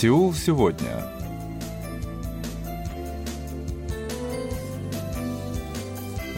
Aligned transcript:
Сеул 0.00 0.32
сегодня. 0.32 1.04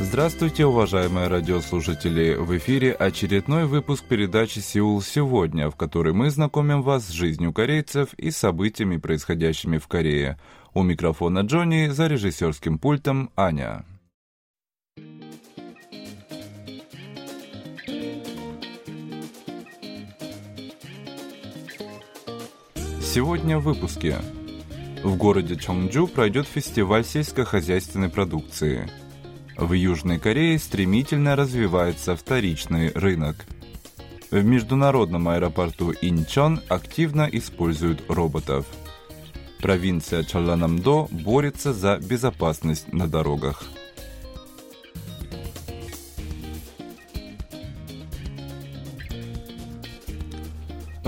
Здравствуйте, 0.00 0.66
уважаемые 0.66 1.28
радиослушатели! 1.28 2.34
В 2.34 2.56
эфире 2.58 2.90
очередной 2.90 3.66
выпуск 3.66 4.04
передачи 4.08 4.58
«Сеул 4.58 5.00
сегодня», 5.00 5.70
в 5.70 5.76
которой 5.76 6.12
мы 6.12 6.30
знакомим 6.30 6.82
вас 6.82 7.06
с 7.06 7.10
жизнью 7.10 7.52
корейцев 7.52 8.12
и 8.14 8.32
событиями, 8.32 8.96
происходящими 8.96 9.78
в 9.78 9.86
Корее. 9.86 10.40
У 10.74 10.82
микрофона 10.82 11.42
Джонни, 11.42 11.86
за 11.86 12.08
режиссерским 12.08 12.80
пультом 12.80 13.30
Аня. 13.36 13.84
Сегодня 23.14 23.58
в 23.58 23.64
выпуске. 23.64 24.16
В 25.04 25.18
городе 25.18 25.56
Чонджу 25.56 26.06
пройдет 26.06 26.46
фестиваль 26.46 27.04
сельскохозяйственной 27.04 28.08
продукции. 28.08 28.90
В 29.58 29.74
Южной 29.74 30.18
Корее 30.18 30.58
стремительно 30.58 31.36
развивается 31.36 32.16
вторичный 32.16 32.90
рынок. 32.92 33.44
В 34.30 34.42
международном 34.42 35.28
аэропорту 35.28 35.92
Инчон 36.00 36.62
активно 36.70 37.28
используют 37.30 38.02
роботов. 38.08 38.64
Провинция 39.60 40.24
Чалланамдо 40.24 41.06
борется 41.10 41.74
за 41.74 41.98
безопасность 41.98 42.94
на 42.94 43.08
дорогах. 43.08 43.62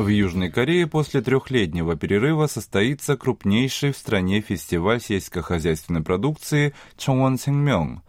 В 0.04 0.08
Южной 0.08 0.50
Корее 0.50 0.86
после 0.86 1.22
трехлетнего 1.22 1.96
перерыва 1.96 2.46
состоится 2.46 3.16
крупнейший 3.16 3.92
в 3.92 3.96
стране 3.96 4.42
фестиваль 4.42 5.00
сельскохозяйственной 5.00 6.02
продукции 6.02 6.74
Чонгвон 6.98 7.36
Сengmyeong. 7.36 8.00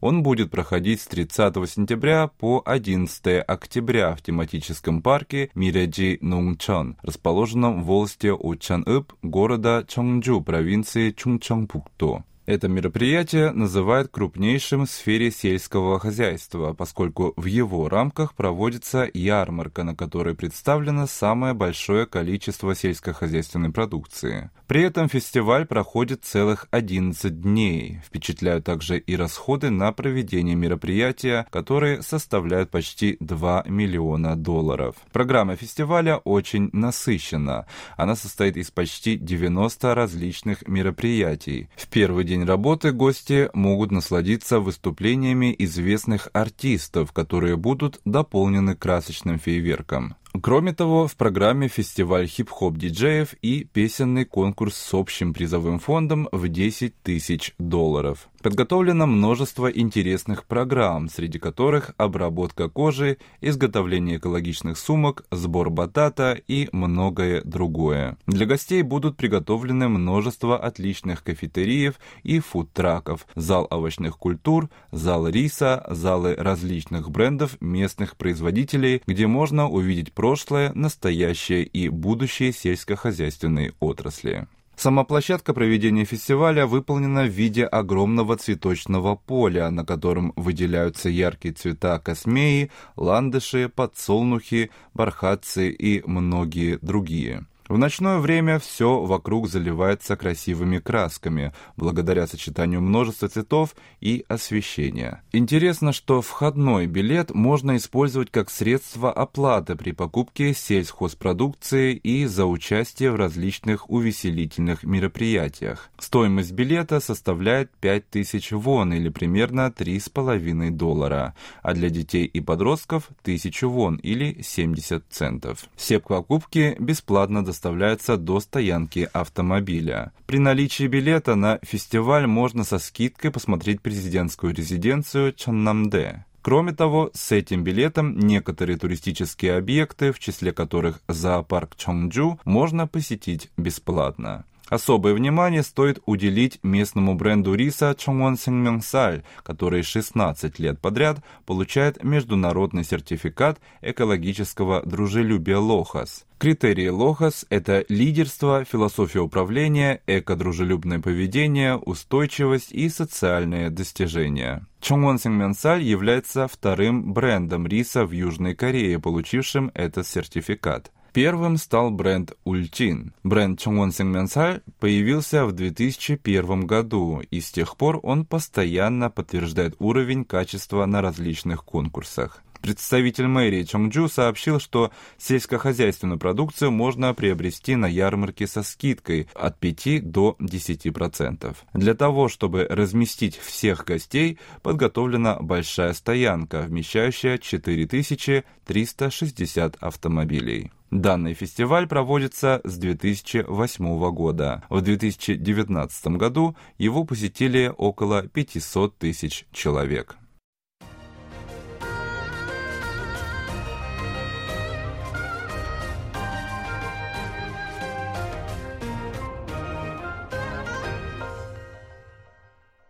Он 0.00 0.24
будет 0.24 0.50
проходить 0.50 1.00
с 1.00 1.06
30 1.06 1.54
сентября 1.70 2.26
по 2.26 2.60
11 2.66 3.44
октября 3.46 4.16
в 4.16 4.22
тематическом 4.22 5.00
парке 5.00 5.48
Миреджи 5.54 6.18
Нунгчон, 6.20 6.96
расположенном 7.02 7.84
в 7.84 7.86
волости 7.86 8.32
Учан-ып, 8.36 9.12
города 9.22 9.84
Чонджу, 9.86 10.40
провинции 10.40 11.12
Чунчонпукто. 11.12 12.24
Это 12.46 12.68
мероприятие 12.68 13.52
называют 13.52 14.10
крупнейшим 14.10 14.84
в 14.84 14.90
сфере 14.90 15.30
сельского 15.30 15.98
хозяйства, 15.98 16.74
поскольку 16.74 17.32
в 17.36 17.46
его 17.46 17.88
рамках 17.88 18.34
проводится 18.34 19.08
ярмарка, 19.14 19.82
на 19.82 19.96
которой 19.96 20.34
представлено 20.34 21.06
самое 21.06 21.54
большое 21.54 22.04
количество 22.04 22.74
сельскохозяйственной 22.74 23.70
продукции. 23.70 24.50
При 24.66 24.82
этом 24.82 25.08
фестиваль 25.08 25.64
проходит 25.64 26.24
целых 26.24 26.68
11 26.70 27.40
дней. 27.40 28.00
Впечатляют 28.04 28.64
также 28.64 28.98
и 28.98 29.16
расходы 29.16 29.70
на 29.70 29.90
проведение 29.92 30.54
мероприятия, 30.54 31.46
которые 31.50 32.02
составляют 32.02 32.70
почти 32.70 33.16
2 33.20 33.64
миллиона 33.68 34.36
долларов. 34.36 34.96
Программа 35.12 35.56
фестиваля 35.56 36.18
очень 36.18 36.68
насыщена. 36.74 37.66
Она 37.96 38.16
состоит 38.16 38.58
из 38.58 38.70
почти 38.70 39.16
90 39.16 39.94
различных 39.94 40.68
мероприятий. 40.68 41.68
В 41.76 41.88
первый 41.88 42.24
день 42.24 42.33
день 42.34 42.44
работы 42.44 42.90
гости 42.90 43.48
могут 43.54 43.92
насладиться 43.92 44.58
выступлениями 44.58 45.54
известных 45.60 46.28
артистов, 46.32 47.12
которые 47.12 47.56
будут 47.56 48.00
дополнены 48.04 48.74
красочным 48.74 49.38
фейерверком. 49.38 50.16
Кроме 50.40 50.72
того, 50.72 51.06
в 51.06 51.14
программе 51.16 51.68
фестиваль 51.68 52.26
хип-хоп 52.26 52.76
диджеев 52.76 53.34
и 53.40 53.64
песенный 53.64 54.24
конкурс 54.24 54.74
с 54.76 54.92
общим 54.92 55.32
призовым 55.32 55.78
фондом 55.78 56.28
в 56.32 56.48
10 56.48 57.00
тысяч 57.02 57.54
долларов. 57.58 58.28
Подготовлено 58.44 59.06
множество 59.06 59.70
интересных 59.70 60.44
программ, 60.44 61.08
среди 61.08 61.38
которых 61.38 61.94
обработка 61.96 62.68
кожи, 62.68 63.16
изготовление 63.40 64.18
экологичных 64.18 64.76
сумок, 64.76 65.24
сбор 65.30 65.70
батата 65.70 66.38
и 66.46 66.68
многое 66.70 67.40
другое. 67.42 68.18
Для 68.26 68.44
гостей 68.44 68.82
будут 68.82 69.16
приготовлены 69.16 69.88
множество 69.88 70.58
отличных 70.58 71.22
кафетериев 71.22 71.94
и 72.22 72.38
фудтраков, 72.38 73.26
зал 73.34 73.66
овощных 73.70 74.18
культур, 74.18 74.68
зал 74.92 75.26
риса, 75.26 75.82
залы 75.88 76.34
различных 76.36 77.10
брендов 77.10 77.56
местных 77.62 78.14
производителей, 78.18 79.00
где 79.06 79.26
можно 79.26 79.70
увидеть 79.70 80.12
прошлое, 80.24 80.72
настоящее 80.74 81.64
и 81.64 81.90
будущее 81.90 82.50
сельскохозяйственной 82.50 83.74
отрасли. 83.78 84.48
Сама 84.74 85.04
площадка 85.04 85.52
проведения 85.52 86.06
фестиваля 86.06 86.66
выполнена 86.66 87.24
в 87.24 87.28
виде 87.28 87.66
огромного 87.66 88.38
цветочного 88.38 89.16
поля, 89.16 89.70
на 89.70 89.84
котором 89.84 90.32
выделяются 90.34 91.10
яркие 91.10 91.52
цвета 91.52 91.98
космеи, 91.98 92.70
ландыши, 92.96 93.68
подсолнухи, 93.68 94.70
бархатцы 94.94 95.68
и 95.68 96.02
многие 96.08 96.78
другие. 96.80 97.44
В 97.66 97.78
ночное 97.78 98.18
время 98.18 98.58
все 98.58 99.00
вокруг 99.00 99.48
заливается 99.48 100.16
красивыми 100.16 100.80
красками, 100.80 101.54
благодаря 101.78 102.26
сочетанию 102.26 102.82
множества 102.82 103.28
цветов 103.30 103.74
и 104.02 104.22
освещения. 104.28 105.22
Интересно, 105.32 105.94
что 105.94 106.20
входной 106.20 106.86
билет 106.86 107.34
можно 107.34 107.78
использовать 107.78 108.30
как 108.30 108.50
средство 108.50 109.10
оплаты 109.10 109.76
при 109.76 109.92
покупке 109.92 110.52
сельхозпродукции 110.52 111.94
и 111.94 112.26
за 112.26 112.44
участие 112.44 113.12
в 113.12 113.16
различных 113.16 113.88
увеселительных 113.88 114.82
мероприятиях. 114.82 115.88
Стоимость 115.98 116.52
билета 116.52 117.00
составляет 117.00 117.70
5000 117.80 118.52
вон 118.52 118.92
или 118.92 119.08
примерно 119.08 119.72
3,5 119.74 120.70
доллара, 120.70 121.34
а 121.62 121.72
для 121.72 121.88
детей 121.88 122.26
и 122.26 122.42
подростков 122.42 123.08
1000 123.22 123.68
вон 123.68 123.96
или 123.96 124.42
70 124.42 125.02
центов. 125.08 125.64
Все 125.76 125.98
покупки 125.98 126.76
бесплатно 126.78 127.42
доступны 127.42 127.53
доставляется 127.54 128.16
до 128.16 128.40
стоянки 128.40 129.08
автомобиля. 129.12 130.12
При 130.26 130.40
наличии 130.40 130.88
билета 130.88 131.36
на 131.36 131.60
фестиваль 131.62 132.26
можно 132.26 132.64
со 132.64 132.78
скидкой 132.80 133.30
посмотреть 133.30 133.80
президентскую 133.80 134.52
резиденцию 134.52 135.32
Чоннамде. 135.32 136.24
Кроме 136.42 136.72
того, 136.72 137.10
с 137.14 137.30
этим 137.30 137.62
билетом 137.62 138.18
некоторые 138.18 138.76
туристические 138.76 139.56
объекты, 139.56 140.12
в 140.12 140.18
числе 140.18 140.52
которых 140.52 141.00
зоопарк 141.06 141.76
Чонджу, 141.76 142.40
можно 142.44 142.88
посетить 142.88 143.50
бесплатно. 143.56 144.44
Особое 144.68 145.12
внимание 145.12 145.62
стоит 145.62 146.00
уделить 146.06 146.58
местному 146.62 147.14
бренду 147.14 147.54
риса 147.54 147.94
Чонгвон 147.98 148.34
Сengмyengsal, 148.34 149.22
который 149.42 149.82
16 149.82 150.58
лет 150.58 150.80
подряд 150.80 151.18
получает 151.44 152.02
международный 152.02 152.82
сертификат 152.82 153.60
экологического 153.82 154.82
дружелюбия 154.82 155.58
Лохас. 155.58 156.24
Критерии 156.38 156.88
Лохас– 156.88 157.44
это 157.50 157.84
лидерство, 157.88 158.64
философия 158.64 159.20
управления, 159.20 160.00
экодружелюбное 160.06 160.98
поведение, 160.98 161.76
устойчивость 161.76 162.72
и 162.72 162.88
социальные 162.88 163.68
достижения. 163.70 164.66
Чонгвон 164.80 165.16
Сengмyengsal 165.18 165.80
является 165.80 166.48
вторым 166.48 167.12
брендом 167.12 167.66
риса 167.66 168.06
в 168.06 168.12
Южной 168.12 168.54
Корее, 168.54 168.98
получившим 168.98 169.70
этот 169.74 170.06
сертификат. 170.06 170.90
Первым 171.14 171.56
стал 171.58 171.92
бренд 171.92 172.32
Ультин. 172.42 173.14
Бренд 173.22 173.60
Чонгвон 173.60 173.90
Сengmyeonsal 173.90 174.62
появился 174.80 175.46
в 175.46 175.52
2001 175.52 176.66
году, 176.66 177.22
и 177.30 177.40
с 177.40 177.52
тех 177.52 177.76
пор 177.76 178.00
он 178.02 178.26
постоянно 178.26 179.10
подтверждает 179.10 179.76
уровень 179.78 180.24
качества 180.24 180.86
на 180.86 181.02
различных 181.02 181.64
конкурсах. 181.64 182.42
Представитель 182.62 183.28
мэрии 183.28 183.62
Чонgjу 183.62 184.08
сообщил, 184.08 184.58
что 184.58 184.90
сельскохозяйственную 185.16 186.18
продукцию 186.18 186.72
можно 186.72 187.14
приобрести 187.14 187.76
на 187.76 187.86
ярмарке 187.86 188.48
со 188.48 188.64
скидкой 188.64 189.28
от 189.34 189.60
5 189.60 190.10
до 190.10 190.34
10%. 190.40 191.54
Для 191.74 191.94
того, 191.94 192.28
чтобы 192.28 192.66
разместить 192.68 193.36
всех 193.36 193.84
гостей, 193.84 194.40
подготовлена 194.62 195.38
большая 195.38 195.92
стоянка, 195.92 196.62
вмещающая 196.62 197.38
4360 197.38 199.76
автомобилей. 199.76 200.72
Данный 200.94 201.34
фестиваль 201.34 201.88
проводится 201.88 202.60
с 202.62 202.78
2008 202.78 204.12
года. 204.12 204.62
В 204.70 204.80
2019 204.80 206.06
году 206.16 206.56
его 206.78 207.02
посетили 207.02 207.72
около 207.76 208.28
500 208.28 208.96
тысяч 208.96 209.44
человек. 209.50 210.16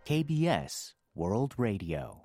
KBS 0.07 0.93
World 1.15 1.53
Radio. 1.57 2.24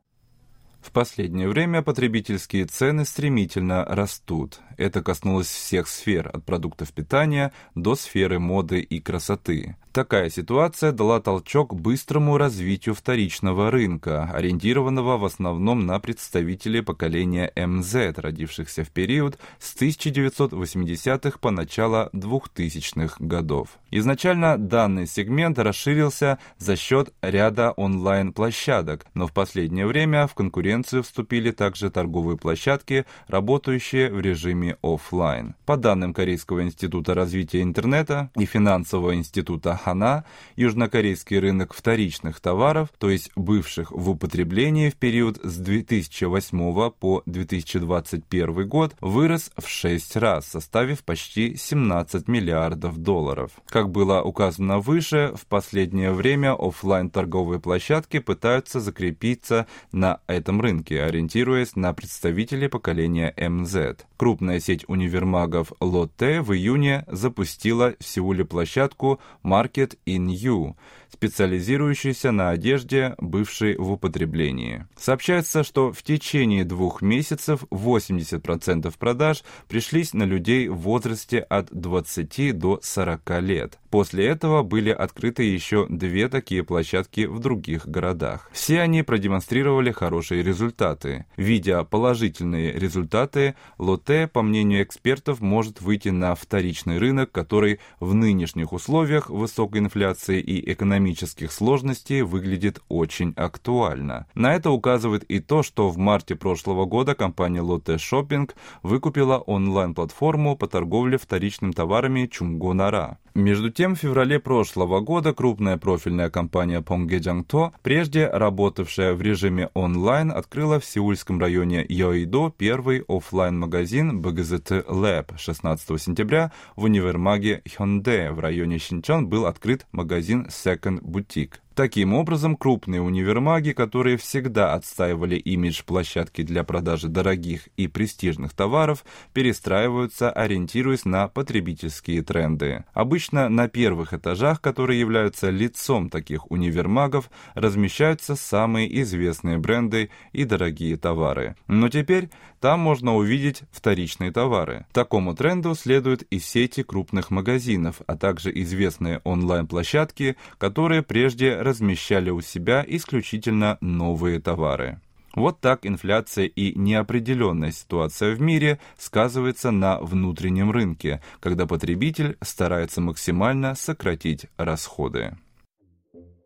В 0.90 0.92
последнее 0.92 1.48
время 1.48 1.82
потребительские 1.82 2.64
цены 2.64 3.04
стремительно 3.04 3.84
растут. 3.84 4.58
Это 4.76 5.04
коснулось 5.04 5.46
всех 5.46 5.86
сфер, 5.86 6.28
от 6.32 6.44
продуктов 6.44 6.92
питания 6.92 7.52
до 7.76 7.94
сферы 7.94 8.40
моды 8.40 8.80
и 8.80 8.98
красоты. 8.98 9.76
Такая 9.92 10.30
ситуация 10.30 10.92
дала 10.92 11.20
толчок 11.20 11.74
быстрому 11.74 12.38
развитию 12.38 12.94
вторичного 12.94 13.72
рынка, 13.72 14.30
ориентированного 14.32 15.18
в 15.18 15.24
основном 15.24 15.84
на 15.84 15.98
представителей 15.98 16.80
поколения 16.80 17.50
МЗ, 17.56 18.16
родившихся 18.16 18.84
в 18.84 18.90
период 18.90 19.36
с 19.58 19.74
1980-х 19.74 21.38
по 21.40 21.50
начало 21.50 22.08
2000-х 22.12 23.16
годов. 23.18 23.80
Изначально 23.90 24.56
данный 24.58 25.08
сегмент 25.08 25.58
расширился 25.58 26.38
за 26.58 26.76
счет 26.76 27.12
ряда 27.20 27.72
онлайн-площадок, 27.72 29.06
но 29.14 29.26
в 29.26 29.32
последнее 29.32 29.88
время 29.88 30.28
в 30.28 30.34
конкуренцию 30.34 31.02
вступили 31.02 31.50
также 31.50 31.90
торговые 31.90 32.38
площадки, 32.38 33.06
работающие 33.26 34.12
в 34.12 34.20
режиме 34.20 34.76
офлайн. 34.82 35.56
По 35.66 35.76
данным 35.76 36.14
Корейского 36.14 36.62
института 36.62 37.14
развития 37.14 37.62
интернета 37.62 38.30
и 38.36 38.44
финансового 38.44 39.16
института 39.16 39.79
Хана, 39.80 40.24
южнокорейский 40.56 41.38
рынок 41.38 41.72
вторичных 41.74 42.40
товаров, 42.40 42.90
то 42.98 43.10
есть 43.10 43.30
бывших 43.34 43.90
в 43.90 44.10
употреблении 44.10 44.90
в 44.90 44.96
период 44.96 45.38
с 45.42 45.56
2008 45.56 46.90
по 46.90 47.22
2021 47.26 48.68
год, 48.68 48.94
вырос 49.00 49.50
в 49.56 49.66
6 49.68 50.16
раз, 50.16 50.46
составив 50.46 51.02
почти 51.02 51.56
17 51.56 52.28
миллиардов 52.28 52.98
долларов. 52.98 53.52
Как 53.66 53.90
было 53.90 54.22
указано 54.22 54.78
выше, 54.78 55.32
в 55.34 55.46
последнее 55.46 56.12
время 56.12 56.54
офлайн 56.54 57.08
торговые 57.10 57.58
площадки 57.58 58.18
пытаются 58.18 58.80
закрепиться 58.80 59.66
на 59.92 60.20
этом 60.26 60.60
рынке, 60.60 61.02
ориентируясь 61.02 61.74
на 61.74 61.94
представителей 61.94 62.68
поколения 62.68 63.34
МЗ. 63.36 63.96
Крупная 64.16 64.60
сеть 64.60 64.84
универмагов 64.86 65.72
Lotte 65.80 66.42
в 66.42 66.52
июне 66.52 67.04
запустила 67.08 67.94
в 67.98 68.04
Сеуле 68.04 68.44
площадку 68.44 69.20
Market 69.42 69.69
in 69.78 70.26
You, 70.28 70.74
специализирующуюся 71.12 72.32
на 72.32 72.50
одежде, 72.50 73.14
бывшей 73.18 73.76
в 73.76 73.90
употреблении. 73.92 74.86
Сообщается, 74.96 75.64
что 75.64 75.92
в 75.92 76.02
течение 76.02 76.64
двух 76.64 77.02
месяцев 77.02 77.64
80% 77.70 78.92
продаж 78.98 79.42
пришлись 79.68 80.14
на 80.14 80.24
людей 80.24 80.68
в 80.68 80.76
возрасте 80.76 81.40
от 81.40 81.68
20 81.70 82.56
до 82.58 82.80
40 82.82 83.40
лет. 83.40 83.78
После 83.90 84.26
этого 84.26 84.62
были 84.62 84.90
открыты 84.90 85.42
еще 85.42 85.86
две 85.88 86.28
такие 86.28 86.62
площадки 86.62 87.26
в 87.26 87.40
других 87.40 87.88
городах. 87.88 88.48
Все 88.52 88.80
они 88.80 89.02
продемонстрировали 89.02 89.90
хорошие 89.90 90.44
результаты. 90.44 91.26
Видя 91.36 91.82
положительные 91.82 92.72
результаты, 92.72 93.56
Лотте, 93.78 94.28
по 94.28 94.42
мнению 94.42 94.84
экспертов, 94.84 95.40
может 95.40 95.80
выйти 95.80 96.10
на 96.10 96.36
вторичный 96.36 96.98
рынок, 96.98 97.32
который 97.32 97.80
в 97.98 98.14
нынешних 98.14 98.72
условиях 98.72 99.28
высокой 99.28 99.80
инфляции 99.80 100.40
и 100.40 100.72
экономических 100.72 101.50
сложностей 101.50 102.22
выглядит 102.22 102.80
очень 102.88 103.32
актуально. 103.36 104.26
На 104.34 104.54
это 104.54 104.70
указывает 104.70 105.24
и 105.24 105.40
то, 105.40 105.64
что 105.64 105.88
в 105.88 105.98
марте 105.98 106.36
прошлого 106.36 106.84
года 106.84 107.16
компания 107.16 107.60
Lotte 107.60 107.96
Shopping 107.96 108.50
выкупила 108.84 109.38
онлайн-платформу 109.38 110.56
по 110.56 110.68
торговле 110.68 111.18
вторичными 111.18 111.72
товарами 111.72 112.26
Чунгонара. 112.26 113.18
Между 113.34 113.70
тем, 113.70 113.94
в 113.94 113.98
феврале 113.98 114.40
прошлого 114.40 115.00
года 115.00 115.32
крупная 115.32 115.76
профильная 115.76 116.30
компания 116.30 116.82
Понгеджангто, 116.82 117.72
прежде 117.82 118.26
работавшая 118.26 119.14
в 119.14 119.22
режиме 119.22 119.70
онлайн, 119.74 120.32
открыла 120.32 120.80
в 120.80 120.84
сеульском 120.84 121.38
районе 121.38 121.86
Йоидо 121.88 122.52
первый 122.56 123.04
офлайн 123.06 123.56
магазин 123.56 124.20
BGZT 124.20 124.86
Lab. 124.86 125.36
16 125.36 126.02
сентября 126.02 126.50
в 126.74 126.84
универмаге 126.84 127.62
Hyundai 127.64 128.32
в 128.32 128.40
районе 128.40 128.80
Синчон 128.80 129.28
был 129.28 129.46
открыт 129.46 129.86
магазин 129.92 130.48
Second 130.50 131.00
Boutique. 131.00 131.54
Таким 131.80 132.12
образом, 132.12 132.56
крупные 132.56 133.00
универмаги, 133.00 133.72
которые 133.72 134.18
всегда 134.18 134.74
отстаивали 134.74 135.36
имидж 135.36 135.82
площадки 135.82 136.42
для 136.42 136.62
продажи 136.62 137.08
дорогих 137.08 137.70
и 137.78 137.88
престижных 137.88 138.52
товаров, 138.52 139.02
перестраиваются, 139.32 140.30
ориентируясь 140.30 141.06
на 141.06 141.26
потребительские 141.28 142.20
тренды. 142.20 142.84
Обычно 142.92 143.48
на 143.48 143.66
первых 143.66 144.12
этажах, 144.12 144.60
которые 144.60 145.00
являются 145.00 145.48
лицом 145.48 146.10
таких 146.10 146.50
универмагов, 146.50 147.30
размещаются 147.54 148.36
самые 148.36 149.00
известные 149.00 149.56
бренды 149.56 150.10
и 150.32 150.44
дорогие 150.44 150.98
товары. 150.98 151.56
Но 151.66 151.88
теперь 151.88 152.28
там 152.60 152.80
можно 152.80 153.16
увидеть 153.16 153.62
вторичные 153.72 154.32
товары. 154.32 154.84
Такому 154.92 155.34
тренду 155.34 155.74
следуют 155.74 156.24
и 156.24 156.38
сети 156.38 156.82
крупных 156.82 157.30
магазинов, 157.30 158.02
а 158.06 158.16
также 158.18 158.52
известные 158.54 159.22
онлайн-площадки, 159.24 160.36
которые 160.58 161.02
прежде 161.02 161.62
размещали 161.70 162.30
у 162.30 162.40
себя 162.40 162.84
исключительно 162.86 163.78
новые 163.80 164.40
товары. 164.40 165.00
Вот 165.34 165.60
так 165.60 165.86
инфляция 165.86 166.46
и 166.46 166.76
неопределенная 166.76 167.70
ситуация 167.70 168.34
в 168.34 168.40
мире 168.40 168.80
сказывается 168.98 169.70
на 169.70 170.00
внутреннем 170.00 170.72
рынке, 170.72 171.22
когда 171.38 171.66
потребитель 171.66 172.36
старается 172.42 173.00
максимально 173.00 173.76
сократить 173.76 174.46
расходы. 174.56 175.36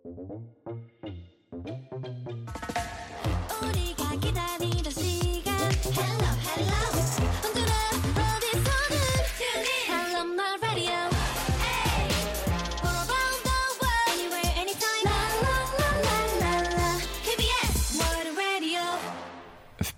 В 0.04 0.53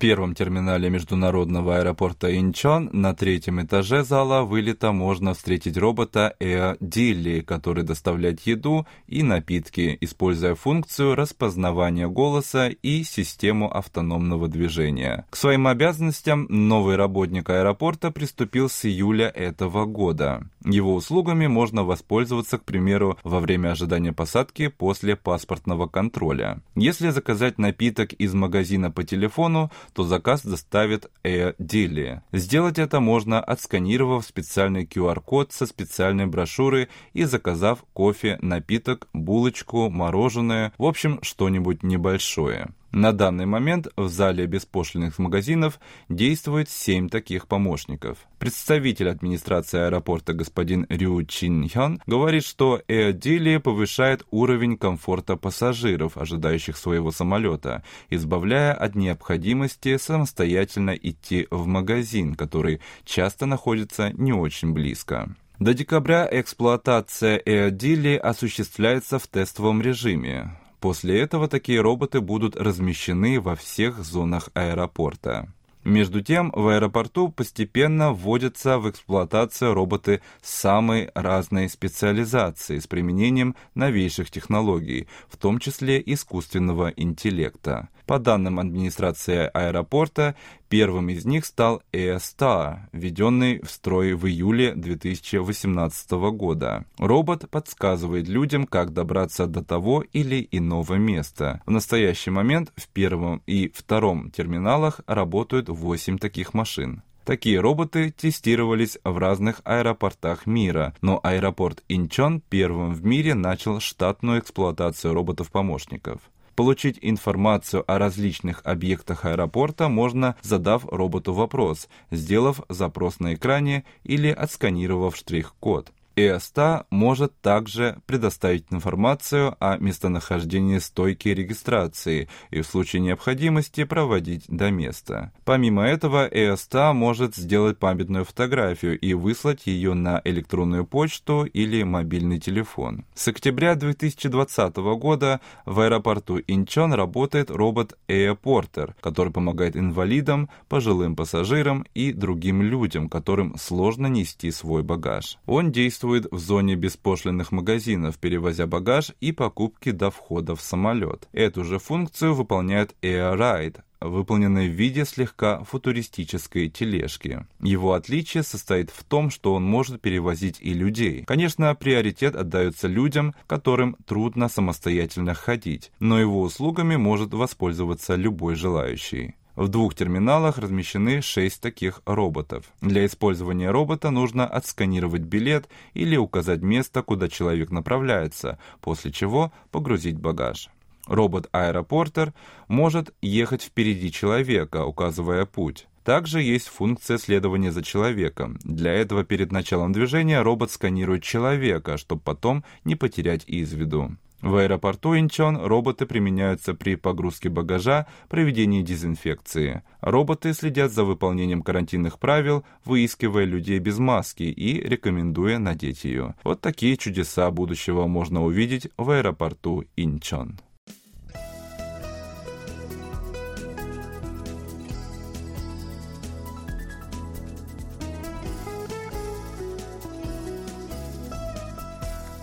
первом 0.07 0.37
терминале 0.37 0.89
международного 0.89 1.79
аэропорта 1.79 2.39
Инчон 2.39 2.91
на 2.93 3.13
третьем 3.13 3.61
этаже 3.61 4.05
зала 4.05 4.45
вылета 4.45 4.93
можно 4.93 5.35
встретить 5.35 5.77
робота 5.77 6.37
Эа 6.39 6.77
Дилли, 6.79 7.41
который 7.41 7.83
доставляет 7.83 8.39
еду 8.43 8.87
и 9.09 9.25
напитки, 9.25 9.99
используя 10.01 10.55
функцию 10.55 11.17
распознавания 11.17 12.07
голоса 12.07 12.69
и 12.69 13.03
систему 13.03 13.69
автономного 13.69 14.47
движения. 14.47 15.27
К 15.29 15.35
своим 15.35 15.67
обязанностям 15.67 16.47
новый 16.51 16.95
работник 16.95 17.51
аэропорта 17.51 18.13
приступил 18.13 18.69
с 18.69 18.85
июля 18.85 19.27
этого 19.27 19.87
года. 19.87 20.49
Его 20.67 20.97
услугами 20.97 21.47
можно 21.47 21.85
воспользоваться, 21.85 22.59
к 22.59 22.65
примеру, 22.65 23.17
во 23.23 23.39
время 23.39 23.71
ожидания 23.71 24.13
посадки 24.13 24.67
после 24.67 25.15
паспортного 25.15 25.87
контроля. 25.87 26.61
Если 26.75 27.11
заказать 27.11 27.59
напиток 27.59 28.13
из 28.13 28.35
магазина 28.35 28.91
по 28.91 29.05
телефону, 29.05 29.71
то 29.95 30.03
заказ 30.03 30.43
доставит 30.43 31.09
Air 31.23 31.55
Deli. 31.59 32.21
Сделать 32.33 32.81
это 32.81 32.99
можно, 32.99 33.41
отсканировав 33.41 34.27
специальный 34.27 34.85
QR-код 34.85 35.53
со 35.53 35.67
специальной 35.67 36.27
брошюры 36.27 36.89
и 37.13 37.23
заказав 37.23 37.85
кофе, 37.93 38.37
напиток, 38.43 39.09
булочку, 39.13 39.89
мороженое, 39.89 40.73
в 40.79 40.85
общем, 40.85 41.21
что-нибудь 41.23 41.85
небольшое. 41.85 42.71
На 42.97 43.13
данный 43.13 43.45
момент 43.45 43.89
в 43.95 44.09
зале 44.09 44.47
беспошлиных 44.47 45.19
магазинов 45.19 45.81
действует 46.09 46.71
семь 46.71 47.11
таких 47.11 47.47
помощников. 47.47 48.17
Представитель 48.39 49.11
администрации 49.11 49.81
аэропорта 49.81 50.33
господин 50.33 50.87
Рю 50.89 51.23
Чин 51.25 51.69
Хён 51.69 52.01
говорит, 52.07 52.43
что 52.43 52.81
Эодили 52.89 53.59
повышает 53.59 54.25
уровень 54.31 54.79
комфорта 54.79 55.37
пассажиров, 55.37 56.17
ожидающих 56.17 56.79
своего 56.79 57.11
самолета, 57.11 57.85
избавляя 58.09 58.73
от 58.73 58.95
необходимости 58.95 59.99
самостоятельно 59.99 60.93
идти 60.93 61.49
в 61.51 61.67
магазин, 61.67 62.35
который 62.35 62.81
часто 63.05 63.45
находится 63.45 64.11
не 64.15 64.33
очень 64.33 64.73
близко. 64.73 65.37
До 65.59 65.75
декабря 65.75 66.27
эксплуатация 66.31 67.37
Эодили 67.45 68.17
осуществляется 68.17 69.19
в 69.19 69.27
тестовом 69.27 69.83
режиме. 69.83 70.57
После 70.81 71.21
этого 71.21 71.49
такие 71.49 71.81
роботы 71.81 72.21
будут 72.21 72.57
размещены 72.57 73.41
во 73.41 73.57
всех 73.57 74.05
зонах 74.05 74.51
аэропорта. 74.55 75.49
Между 75.87 76.21
тем, 76.21 76.51
в 76.53 76.67
аэропорту 76.67 77.29
постепенно 77.29 78.13
вводятся 78.13 78.81
в 78.81 78.91
эксплуатацию 78.91 79.73
роботы 79.73 80.21
самой 80.43 81.13
разной 81.15 81.69
специализации 81.69 82.81
с 82.81 82.89
применением 82.89 83.55
новейших 83.77 84.33
технологий, 84.33 85.07
в 85.29 85.37
том 85.37 85.61
числе 85.61 86.03
искусственного 86.05 86.89
интеллекта. 86.89 87.89
По 88.05 88.19
данным 88.19 88.59
администрации 88.59 89.49
аэропорта, 89.55 90.35
Первым 90.69 91.11
из 91.11 91.25
них 91.25 91.47
стал 91.47 91.83
Air 91.93 92.81
введенный 92.93 93.61
в 93.63 93.71
строй 93.71 94.15
в 94.15 94.27
июле 94.27 94.75
2018 94.75 96.11
года. 96.33 96.85
Робот 96.99 97.49
подсказывает 97.49 98.29
людям, 98.29 98.67
как 98.67 98.93
добраться 98.93 99.47
до 99.47 99.63
того 99.63 100.05
или 100.13 100.47
иного 100.51 100.95
места. 100.95 101.63
В 101.67 101.71
настоящий 101.71 102.31
момент 102.31 102.73
в 102.77 102.89
первом 102.89 103.43
и 103.47 103.71
втором 103.75 104.31
терминалах 104.31 105.01
работают 105.07 105.69
8 105.69 106.19
таких 106.19 106.53
машин. 106.53 107.03
Такие 107.25 107.59
роботы 107.59 108.13
тестировались 108.13 108.99
в 109.03 109.19
разных 109.19 109.61
аэропортах 109.65 110.47
мира, 110.47 110.95
но 111.01 111.19
аэропорт 111.25 111.83
Инчон 111.89 112.41
первым 112.41 112.95
в 112.95 113.05
мире 113.05 113.35
начал 113.35 113.81
штатную 113.81 114.39
эксплуатацию 114.39 115.13
роботов-помощников. 115.13 116.21
Получить 116.57 116.99
информацию 117.03 117.85
о 117.87 117.99
различных 117.99 118.63
объектах 118.65 119.27
аэропорта 119.27 119.91
можно, 119.91 120.37
задав 120.41 120.87
роботу 120.87 121.35
вопрос, 121.35 121.87
сделав 122.11 122.63
запрос 122.71 123.21
на 123.21 123.35
экране 123.35 123.85
или 124.05 124.29
отсканировав 124.29 125.17
штрих-код. 125.17 125.93
ЭСТА 126.19 126.87
может 126.89 127.39
также 127.43 128.01
предоставить 128.07 128.65
информацию 128.71 129.55
о 129.61 129.77
местонахождении 129.77 130.79
стойки 130.79 131.29
регистрации 131.29 132.31
и 132.51 132.63
в 132.63 132.67
случае 132.67 133.01
необходимости 133.03 133.85
проводить 133.85 134.47
до 134.49 134.71
места. 134.71 135.33
Помимо 135.45 135.83
этого, 135.83 136.27
ЭСТА 136.27 136.95
может 136.95 137.37
сделать 137.37 137.79
памятную 137.79 138.25
фотографию 138.25 138.99
и 138.99 139.13
выслать 139.13 139.67
ее 139.67 139.93
на 139.93 140.23
электронную 140.25 140.87
почту 140.87 141.45
или 141.45 141.83
мобильный 141.83 142.41
телефон. 142.41 143.05
С 143.15 143.29
октября 143.29 143.75
2020 143.75 144.77
года 144.99 145.43
в 145.67 145.81
аэропорту 145.81 146.41
Инчон 146.47 146.95
работает 146.95 147.51
робот 147.51 147.99
Airporter, 148.09 148.95
который 149.03 149.35
помогает 149.35 149.77
инвалидам, 149.77 150.49
пожилым 150.71 151.15
пассажирам 151.15 151.85
и 151.93 152.13
другим 152.13 152.63
людям, 152.63 153.11
которым 153.11 153.55
сложно 153.59 154.07
нести 154.07 154.51
свой 154.51 154.83
багаж. 154.83 155.37
Он 155.45 155.73
действует 155.73 156.06
действует 156.07 156.27
в 156.31 156.39
зоне 156.39 156.77
беспошлинных 156.77 157.53
магазинов, 157.53 158.19
перевозя 158.19 158.67
багаж 158.67 159.13
и 159.21 159.33
покупки 159.33 159.91
до 159.91 160.11
входа 160.11 160.55
в 160.55 160.61
самолет. 160.61 161.29
Эту 161.33 161.65
же 161.65 161.79
функцию 161.79 162.35
выполняет 162.35 162.95
AirRide, 163.03 163.81
выполненной 164.01 164.69
в 164.69 164.73
виде 164.73 165.05
слегка 165.05 165.65
футуристической 165.65 166.69
тележки. 166.69 167.47
Его 167.61 167.95
отличие 167.95 168.45
состоит 168.45 168.91
в 168.91 169.03
том, 169.03 169.31
что 169.31 169.55
он 169.55 169.65
может 169.65 170.01
перевозить 170.01 170.59
и 170.61 170.75
людей. 170.75 171.25
Конечно, 171.27 171.75
приоритет 171.75 172.37
отдается 172.37 172.87
людям, 172.87 173.35
которым 173.49 173.97
трудно 174.07 174.49
самостоятельно 174.49 175.35
ходить, 175.35 175.91
но 175.99 176.21
его 176.21 176.41
услугами 176.43 176.97
может 176.97 177.35
воспользоваться 177.35 178.15
любой 178.15 178.55
желающий. 178.55 179.35
В 179.57 179.69
двух 179.69 179.95
терминалах 179.95 180.59
размещены 180.59 181.23
шесть 181.23 181.63
таких 181.63 182.03
роботов. 182.05 182.67
Для 182.83 183.07
использования 183.07 183.71
робота 183.71 184.11
нужно 184.11 184.47
отсканировать 184.47 185.23
билет 185.23 185.67
или 185.95 186.17
указать 186.17 186.61
место, 186.61 187.03
куда 187.03 187.29
человек 187.29 187.71
направляется, 187.71 188.59
после 188.83 189.13
чего 189.13 189.53
погрузить 189.71 190.19
багаж. 190.19 190.69
Робот-аэропортер 191.07 192.35
может 192.69 193.15
ехать 193.23 193.63
впереди 193.63 194.13
человека, 194.13 194.85
указывая 194.85 195.47
путь. 195.47 195.87
Также 196.05 196.43
есть 196.43 196.69
функция 196.69 197.17
следования 197.17 197.73
за 197.73 197.83
человеком. 197.83 198.59
Для 198.63 198.93
этого 198.93 199.25
перед 199.25 199.53
началом 199.53 199.93
движения 199.93 200.43
робот 200.43 200.71
сканирует 200.71 201.23
человека, 201.23 201.97
чтобы 201.97 202.21
потом 202.21 202.63
не 202.85 202.95
потерять 202.95 203.45
из 203.47 203.73
виду. 203.73 204.17
В 204.43 204.57
аэропорту 204.57 205.19
Инчон 205.19 205.57
роботы 205.57 206.05
применяются 206.05 206.75
при 206.75 206.95
погрузке 206.97 207.49
багажа, 207.49 208.07
проведении 208.29 208.83
дезинфекции. 208.83 209.83
Роботы 210.01 210.53
следят 210.53 210.93
за 210.93 211.05
выполнением 211.05 211.63
карантинных 211.63 212.19
правил, 212.19 212.65
выискивая 212.85 213.45
людей 213.45 213.79
без 213.79 213.99
маски 213.99 214.43
и 214.43 214.81
рекомендуя 214.81 215.59
надеть 215.59 216.05
ее. 216.05 216.35
Вот 216.45 216.61
такие 216.61 216.97
чудеса 216.97 217.51
будущего 217.51 218.07
можно 218.07 218.45
увидеть 218.45 218.89
в 218.99 219.11
аэропорту 219.11 219.85
Инчон. 219.97 220.59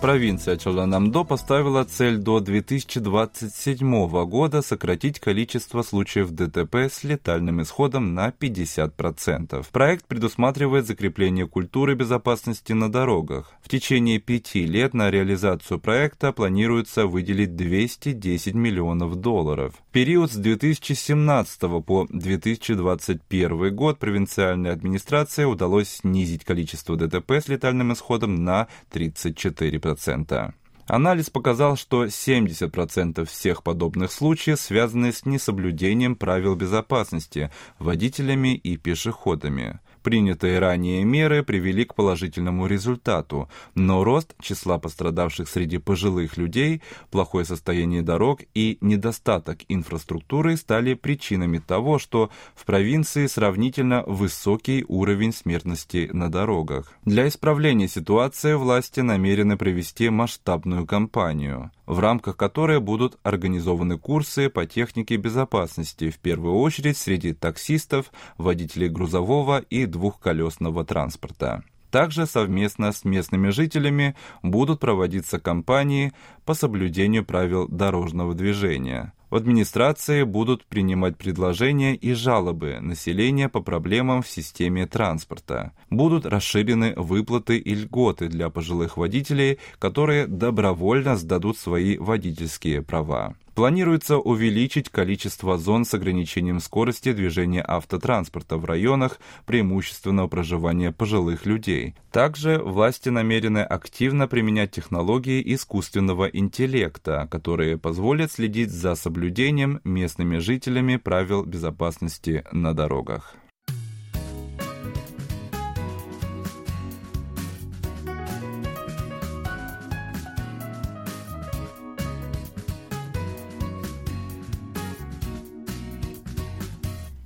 Провинция 0.04 0.58
Чоланамдо 0.58 1.24
поставила 1.24 1.82
цель 1.84 2.18
до 2.18 2.40
2027 2.40 4.26
года 4.26 4.60
сократить 4.60 5.18
количество 5.18 5.80
случаев 5.80 6.30
ДТП 6.30 6.74
с 6.92 7.04
летальным 7.04 7.62
исходом 7.62 8.12
на 8.12 8.28
50%. 8.28 9.66
Проект 9.72 10.06
предусматривает 10.06 10.86
закрепление 10.86 11.48
культуры 11.48 11.94
безопасности 11.94 12.74
на 12.74 12.92
дорогах. 12.92 13.54
В 13.62 13.70
течение 13.70 14.18
пяти 14.18 14.66
лет 14.66 14.92
на 14.92 15.10
реализацию 15.10 15.80
проекта 15.80 16.32
планируется 16.34 17.06
выделить 17.06 17.56
210 17.56 18.52
миллионов 18.52 19.16
долларов. 19.16 19.72
В 19.88 19.92
период 19.94 20.30
с 20.30 20.36
2017 20.36 21.60
по 21.82 22.06
2021 22.10 23.74
год 23.74 23.98
провинциальной 23.98 24.70
администрации 24.70 25.44
удалось 25.44 25.88
снизить 25.88 26.44
количество 26.44 26.94
ДТП 26.94 27.30
с 27.30 27.48
летальным 27.48 27.94
исходом 27.94 28.44
на 28.44 28.68
34%. 28.92 29.93
1%. 29.94 30.54
Анализ 30.86 31.30
показал, 31.30 31.76
что 31.76 32.04
70% 32.04 33.24
всех 33.24 33.62
подобных 33.62 34.12
случаев 34.12 34.60
связаны 34.60 35.12
с 35.12 35.24
несоблюдением 35.24 36.14
правил 36.14 36.56
безопасности 36.56 37.50
водителями 37.78 38.54
и 38.54 38.76
пешеходами. 38.76 39.80
Принятые 40.04 40.58
ранее 40.58 41.02
меры 41.02 41.42
привели 41.42 41.86
к 41.86 41.94
положительному 41.94 42.66
результату, 42.66 43.48
но 43.74 44.04
рост 44.04 44.34
числа 44.38 44.78
пострадавших 44.78 45.48
среди 45.48 45.78
пожилых 45.78 46.36
людей, 46.36 46.82
плохое 47.10 47.46
состояние 47.46 48.02
дорог 48.02 48.42
и 48.52 48.76
недостаток 48.82 49.60
инфраструктуры 49.68 50.58
стали 50.58 50.92
причинами 50.92 51.56
того, 51.56 51.98
что 51.98 52.28
в 52.54 52.66
провинции 52.66 53.26
сравнительно 53.26 54.04
высокий 54.06 54.84
уровень 54.86 55.32
смертности 55.32 56.10
на 56.12 56.30
дорогах. 56.30 56.92
Для 57.06 57.26
исправления 57.26 57.88
ситуации 57.88 58.52
власти 58.52 59.00
намерены 59.00 59.56
провести 59.56 60.10
масштабную 60.10 60.86
кампанию 60.86 61.70
в 61.86 61.98
рамках 61.98 62.36
которой 62.36 62.80
будут 62.80 63.18
организованы 63.22 63.98
курсы 63.98 64.48
по 64.48 64.66
технике 64.66 65.16
безопасности, 65.16 66.10
в 66.10 66.18
первую 66.18 66.54
очередь 66.56 66.96
среди 66.96 67.32
таксистов, 67.32 68.12
водителей 68.38 68.88
грузового 68.88 69.58
и 69.58 69.86
двухколесного 69.86 70.84
транспорта. 70.84 71.64
Также 71.90 72.26
совместно 72.26 72.90
с 72.90 73.04
местными 73.04 73.50
жителями 73.50 74.16
будут 74.42 74.80
проводиться 74.80 75.38
кампании 75.38 76.12
по 76.44 76.54
соблюдению 76.54 77.24
правил 77.24 77.68
дорожного 77.68 78.34
движения. 78.34 79.12
В 79.30 79.36
администрации 79.36 80.22
будут 80.22 80.64
принимать 80.66 81.16
предложения 81.16 81.94
и 81.94 82.12
жалобы 82.12 82.78
населения 82.80 83.48
по 83.48 83.60
проблемам 83.60 84.22
в 84.22 84.28
системе 84.28 84.86
транспорта. 84.86 85.72
Будут 85.90 86.26
расширены 86.26 86.92
выплаты 86.96 87.56
и 87.56 87.74
льготы 87.74 88.28
для 88.28 88.50
пожилых 88.50 88.96
водителей, 88.96 89.58
которые 89.78 90.26
добровольно 90.26 91.16
сдадут 91.16 91.58
свои 91.58 91.96
водительские 91.96 92.82
права. 92.82 93.34
Планируется 93.54 94.18
увеличить 94.18 94.88
количество 94.88 95.56
зон 95.58 95.84
с 95.84 95.94
ограничением 95.94 96.58
скорости 96.58 97.12
движения 97.12 97.64
автотранспорта 97.66 98.56
в 98.56 98.64
районах 98.64 99.20
преимущественного 99.46 100.26
проживания 100.26 100.90
пожилых 100.90 101.46
людей. 101.46 101.94
Также 102.10 102.58
власти 102.58 103.10
намерены 103.10 103.60
активно 103.60 104.26
применять 104.26 104.72
технологии 104.72 105.40
искусственного 105.54 106.24
интеллекта, 106.24 107.28
которые 107.30 107.78
позволят 107.78 108.32
следить 108.32 108.72
за 108.72 108.96
соблюдением 109.14 109.80
местными 109.84 110.38
жителями 110.38 110.96
правил 110.96 111.44
безопасности 111.44 112.44
на 112.50 112.74
дорогах. 112.74 113.36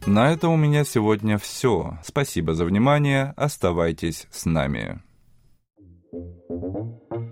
На 0.04 0.30
это 0.30 0.49
у 0.49 0.57
меня 0.57 0.85
сегодня 0.85 1.38
все. 1.38 1.99
Спасибо 2.04 2.52
за 2.52 2.66
внимание. 2.66 3.33
Оставайтесь 3.37 4.26
с 4.30 4.45
нами. 4.45 5.00
thank 6.11 7.12
you 7.12 7.28